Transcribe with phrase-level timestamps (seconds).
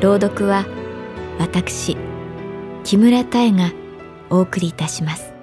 [0.00, 0.64] 朗読は
[1.38, 1.94] 私
[2.84, 3.70] 木村多江が
[4.30, 5.34] お送りいたします。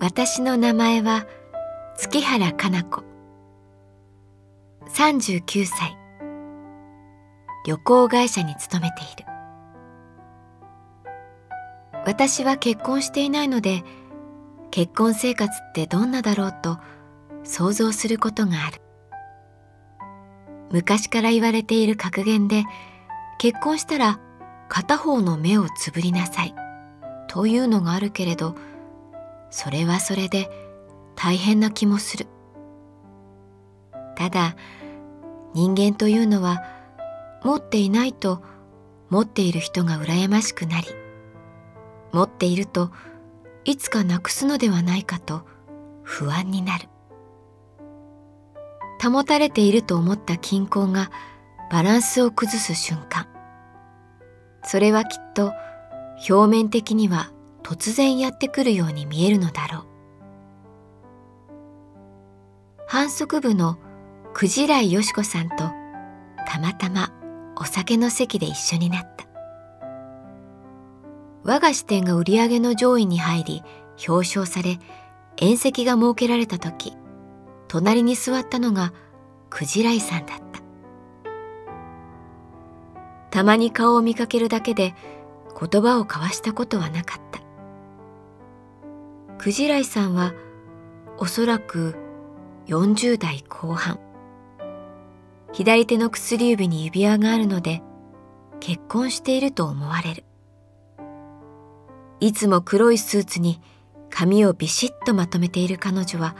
[0.00, 1.26] 私の名前は
[1.98, 3.04] 月原かな子。
[4.88, 5.98] 39歳。
[7.66, 9.31] 旅行会社に勤めている。
[12.12, 13.84] 私は結婚していないので
[14.70, 16.78] 結婚生活ってどんなだろうと
[17.42, 18.82] 想像することがある。
[20.70, 22.64] 昔から言われている格言で
[23.38, 24.20] 結婚したら
[24.68, 26.54] 片方の目をつぶりなさい
[27.28, 28.56] というのがあるけれど
[29.50, 30.50] それはそれで
[31.16, 32.26] 大変な気もする。
[34.16, 34.54] ただ
[35.54, 36.62] 人間というのは
[37.42, 38.42] 持っていないと
[39.08, 41.01] 持っている人が羨ましくなり
[42.12, 42.90] 持っていると
[43.64, 45.42] いつかなくすのではないかと
[46.02, 46.88] 不安になる。
[49.02, 51.10] 保たれていると思った均衡が
[51.70, 53.26] バランスを崩す瞬間。
[54.64, 55.52] それはきっと
[56.28, 59.86] 表面的には突然やってくるように見えるのだろう。
[62.86, 63.78] 反則部の
[64.34, 65.56] クジライよしこさんと
[66.46, 67.12] たまたま
[67.56, 69.31] お酒の席で一緒になった。
[71.44, 73.62] 我が支店が売り上げの上位に入り
[74.08, 74.78] 表彰され
[75.40, 76.94] 宴席が設けられた時
[77.68, 78.92] 隣に座ったのが
[79.48, 80.42] クジライさんだった。
[83.30, 84.94] たまに顔を見かけるだけで
[85.58, 87.40] 言葉を交わしたことはなかった。
[89.38, 90.34] クジライさんは
[91.18, 91.96] おそらく
[92.66, 93.98] 40代後半
[95.52, 97.82] 左手の薬指に指輪があるので
[98.60, 100.24] 結婚していると思われる。
[102.22, 103.60] いつも黒いスーツに
[104.08, 106.36] 髪をビシッとまとめている彼女は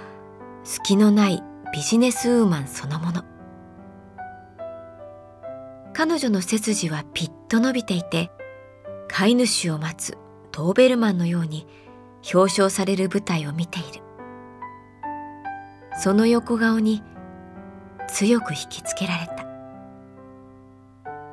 [0.62, 1.42] 隙のない
[1.74, 3.24] ビジネスウーマンそのもの。
[5.92, 8.30] 彼女の背筋はピッと伸びていて
[9.08, 10.16] 飼い主を待つ
[10.52, 11.66] ドーベルマンのように
[12.32, 14.04] 表彰される舞台を見ている。
[16.00, 17.02] その横顔に
[18.06, 19.44] 強く引きつけられた。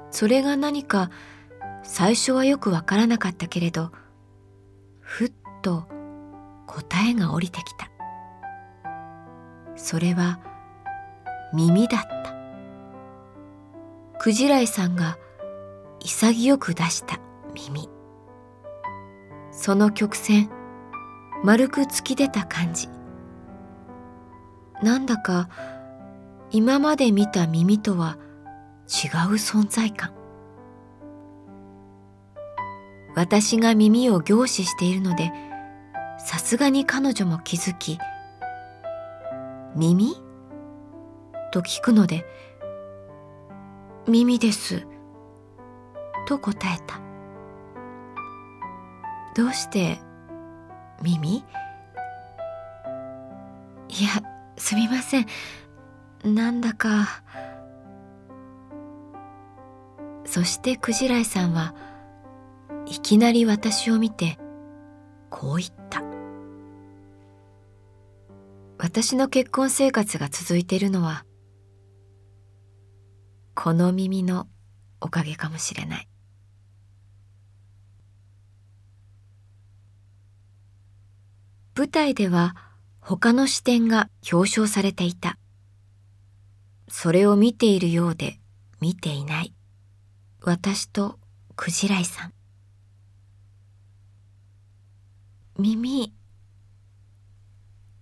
[0.09, 1.11] それが何か
[1.83, 3.91] 最初はよくわからなかったけれど
[5.09, 5.31] ふっ
[5.63, 5.87] と
[6.67, 7.89] 答えが降りてきた。
[9.75, 10.39] それは
[11.51, 12.35] 耳だった。
[14.19, 15.17] クジライさんが
[15.99, 17.19] 潔く出した
[17.55, 17.89] 耳。
[19.51, 20.51] その曲線
[21.43, 22.87] 丸く突き出た感じ。
[24.83, 25.49] なんだか
[26.51, 28.19] 今まで見た耳とは
[28.87, 30.18] 違う存在感。
[33.15, 35.31] 私が耳を凝視しているので
[36.17, 37.97] さすがに彼女も気づき
[39.75, 40.15] 「耳?」
[41.51, 42.25] と聞くので
[44.07, 44.85] 「耳です」
[46.27, 46.99] と答えた
[49.35, 49.99] どうして
[51.01, 51.43] 耳
[53.89, 54.09] いや
[54.57, 55.25] すみません。
[56.23, 57.23] なんだか。
[60.25, 61.73] そしてクジライさんは
[62.89, 64.39] いきなり私を見て
[65.29, 66.01] こう言った。
[68.79, 71.23] 私の結婚生活が続いているのは
[73.53, 74.47] この耳の
[75.01, 76.07] おかげかもしれない。
[81.75, 82.55] 舞台では
[82.99, 85.37] 他の視点が表彰されていた。
[86.87, 88.39] それを見ているようで
[88.81, 89.53] 見ていない。
[90.41, 91.19] 私と
[91.55, 92.38] クジライさん。
[95.59, 96.13] 耳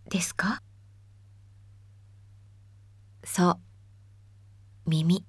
[0.09, 0.61] ですか？
[3.23, 3.59] そう。
[4.85, 5.25] 耳。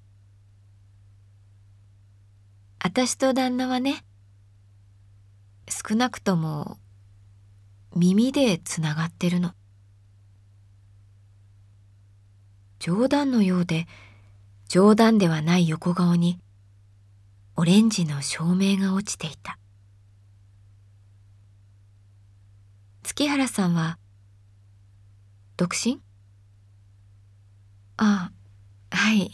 [2.77, 4.05] 私と旦那はね
[5.67, 6.77] 少なくとも
[7.95, 9.53] 耳でつながってるの。
[12.77, 13.87] 冗談のようで
[14.67, 16.39] 冗談ではない横顔に
[17.55, 19.57] オレンジの照明が落ちていた。
[23.19, 23.97] 月原さんは
[25.57, 25.99] 独身？
[27.97, 28.31] あ
[28.89, 29.29] あはい。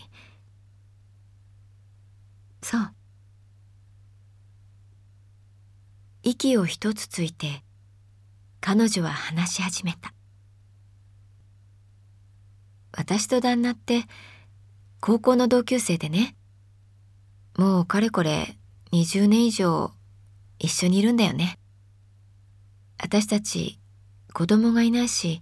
[2.63, 2.91] そう。
[6.23, 7.61] 息を一つついて
[8.59, 10.15] 彼女は話し始めた。
[12.91, 14.05] 私と旦那って
[14.99, 16.35] 高校の同級生でね。
[17.55, 18.57] もうかれこれ
[18.93, 19.91] 20年以上
[20.57, 21.59] 一緒にいるんだよね。
[22.97, 23.79] 私たち
[24.33, 25.41] 子供がいないし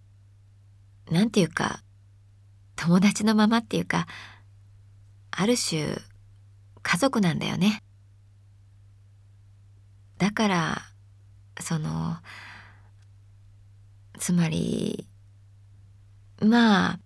[1.09, 1.81] なんていうか
[2.75, 4.07] 友達のままっていうか
[5.31, 5.97] ある種
[6.81, 7.81] 家族なんだよね。
[10.17, 10.81] だから
[11.59, 12.17] その
[14.19, 15.07] つまり
[16.41, 16.99] まあ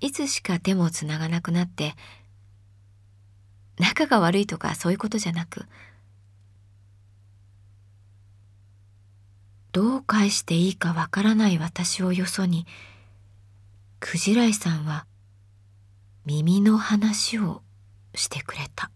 [0.00, 1.94] いつしか手もつながなくなって
[3.78, 5.66] 仲が悪いとかそういうことじゃなく
[9.74, 12.64] どう返していいかわからない私をよそに
[13.98, 15.04] クジライさんは
[16.24, 17.60] 耳の話を
[18.14, 18.92] してくれた。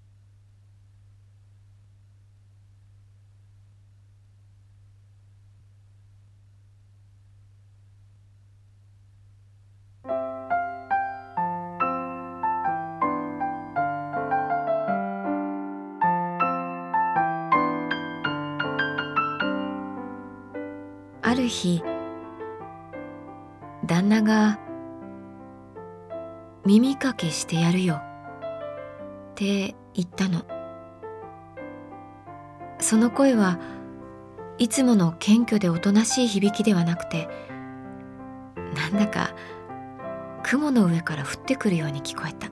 [21.39, 21.83] る日
[23.87, 24.59] 旦那が
[26.67, 27.95] 「耳かけしてやるよ」
[29.33, 30.43] って言ったの。
[32.81, 33.59] その声は
[34.59, 37.29] いつもの謙虚でおとなしい響きではなくて
[38.75, 39.31] なんだか
[40.45, 42.49] 雲の上から降ってくるように聞こえた。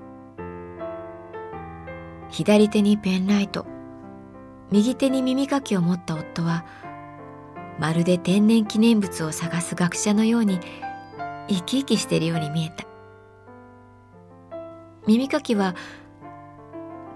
[2.28, 3.66] 左手にペンライト
[4.70, 6.64] 右手に耳かきを持った夫は
[7.78, 10.60] まるで天然記念物を探す学者のように
[11.48, 12.86] 生き生きしているように見えた。
[15.06, 15.74] 耳かきは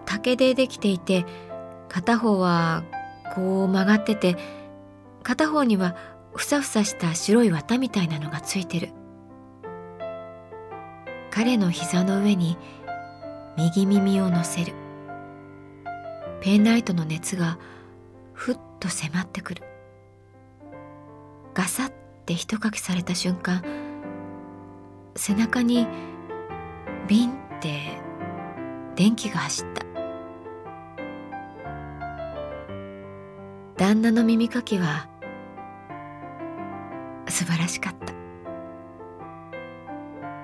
[0.05, 1.25] 竹でできていて
[1.89, 2.85] 片方は
[3.35, 4.37] こう曲がってて
[5.23, 5.97] 片方には
[6.35, 8.91] ふさふさした白い綿みたいなのがついてる。
[11.31, 12.57] 彼の膝の上に
[13.57, 14.75] 右耳を乗せる。
[16.41, 17.59] ペンライトの熱が
[18.33, 19.70] ふっと迫ってくる。
[21.55, 21.91] ガサッ
[22.27, 23.63] て一かきされた瞬間
[25.17, 25.87] 背中に
[27.09, 28.01] ビンって
[28.95, 29.85] 電気が走った。
[33.77, 35.09] 旦那の耳かきは
[37.29, 38.13] 素晴らしかった。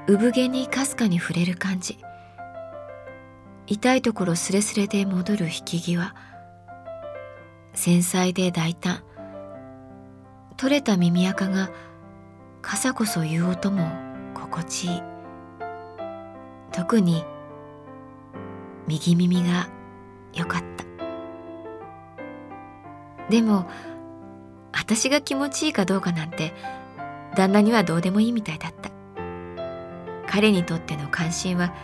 [0.09, 1.99] 産毛にかすかに触れる感じ。
[3.67, 6.15] 痛いところすれすれで戻る引き際。
[7.75, 9.03] 繊細で大胆。
[10.57, 11.71] 取れた耳垢が
[12.63, 13.91] 傘こそ言う音も
[14.35, 15.03] 心地いい。
[16.73, 17.25] 特に
[18.87, 19.69] 右耳が
[20.33, 20.85] 良かった。
[23.31, 23.69] でも
[24.73, 26.55] 私が気持ちいいかどうかなんて
[27.35, 28.91] 旦那にはどうでもいいみたいだった。
[30.27, 31.75] 彼にとっての関心は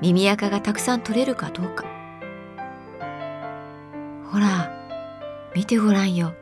[0.00, 1.84] 耳垢がたくさん取れるかどうか。
[4.30, 4.70] ほら
[5.54, 6.34] 見てごらんよ。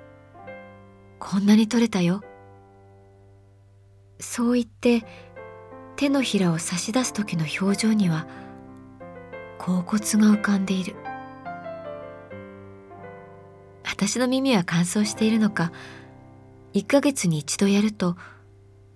[1.20, 2.22] こんなに取れたよ。
[4.18, 5.04] そう言って
[5.96, 8.26] 手のひらを差し出す時の表情には
[9.58, 10.00] 甲骨が
[10.32, 10.96] 浮かんでいる。
[13.84, 15.72] 私の耳は乾燥しているのか、
[16.72, 18.16] 1ヶ月に一度やると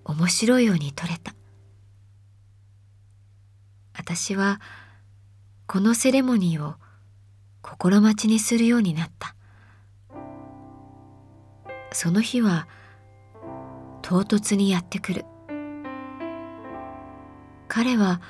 [0.04, 1.34] 面白いように取れた。
[3.92, 4.60] 私は
[5.66, 6.74] このセレモニーを
[7.60, 9.34] 心待ちにするようになった。
[11.94, 12.66] その日は
[14.02, 15.24] 唐突にやってくる。
[17.68, 18.20] 彼は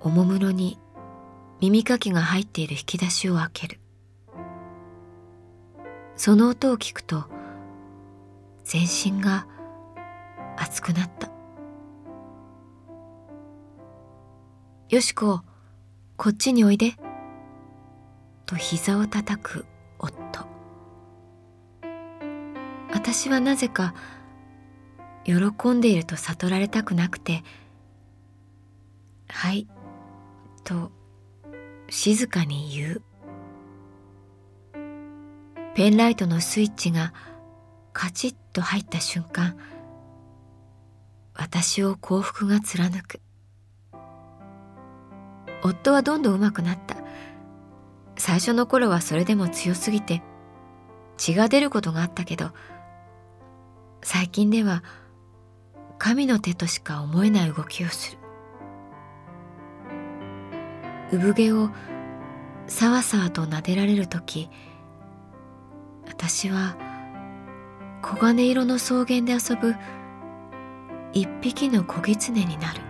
[0.00, 0.78] おもむろに
[1.60, 3.78] 耳かきが入っている引き出しを開ける。
[6.16, 7.24] その音を聞くと
[8.64, 9.46] 全身が
[10.56, 11.30] 熱くなった。
[14.88, 15.42] よしこ
[16.16, 16.94] こっちにおいで。
[18.44, 19.66] と膝をたたく
[20.00, 20.51] 夫。
[23.04, 23.94] 私はなぜか
[25.24, 25.34] 喜
[25.70, 27.42] んでいると悟られたくなくて
[29.28, 29.66] 「はい」
[30.62, 30.92] と
[31.90, 33.02] 静かに言う。
[35.74, 37.12] ペンライトのスイッチが
[37.92, 39.56] カチッと入った瞬間
[41.34, 43.20] 私を幸福が貫く。
[45.64, 46.96] 夫はどんどん上手くなった。
[48.16, 50.22] 最初の頃はそれでも強すぎて
[51.16, 52.52] 血が出ることがあったけど
[54.02, 54.82] 最近では
[55.98, 58.18] 神の手としか思えない動きをする。
[61.12, 61.70] 産毛を
[62.66, 64.48] さわさわと撫でられる時
[66.06, 66.76] 私は
[68.02, 69.74] 黄金色の草原で遊ぶ
[71.12, 72.80] 一匹の小狐になる。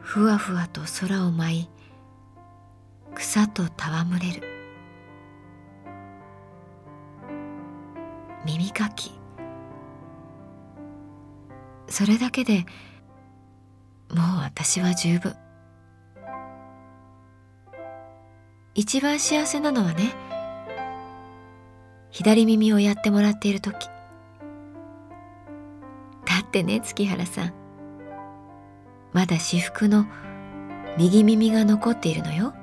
[0.00, 1.70] ふわふわと空を舞い
[3.14, 4.55] 草と戯れる。
[8.46, 9.10] 耳かき。
[11.88, 12.64] それだけで
[14.14, 15.34] もう私は十分。
[18.74, 20.14] 一番幸せなのはね
[22.10, 23.88] 左耳をやってもらっている時。
[26.24, 27.52] だってね月原さん。
[29.12, 30.06] まだ私服の
[30.96, 32.54] 右耳が残っているのよ。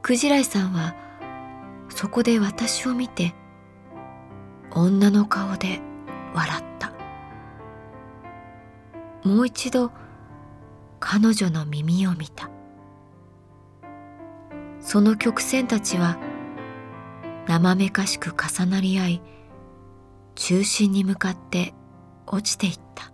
[0.00, 1.03] クジライさんは
[1.88, 3.34] そこで私を見て
[4.70, 5.80] 女の顔で
[6.34, 6.92] 笑った。
[9.22, 9.90] もう一度
[11.00, 12.50] 彼女の耳を見た。
[14.80, 16.18] その曲線たちは
[17.46, 19.22] 生めかしく重なり合い
[20.34, 21.74] 中心に向かって
[22.26, 23.12] 落ちていった。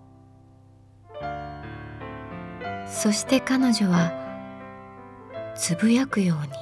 [2.87, 4.12] そして彼女は
[5.57, 6.53] つぶやくように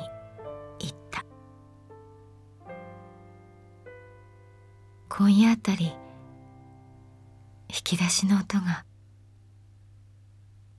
[5.09, 5.87] 今夜あたり
[7.69, 8.85] 引き出しの音が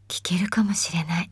[0.08, 1.32] 聞けるかもしれない。